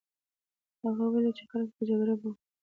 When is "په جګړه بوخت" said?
1.77-2.39